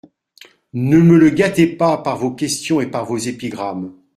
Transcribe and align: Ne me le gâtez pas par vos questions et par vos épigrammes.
Ne 0.73 0.97
me 0.97 1.15
le 1.15 1.29
gâtez 1.29 1.67
pas 1.67 1.95
par 1.99 2.17
vos 2.17 2.31
questions 2.31 2.81
et 2.81 2.87
par 2.89 3.05
vos 3.05 3.19
épigrammes. 3.19 3.93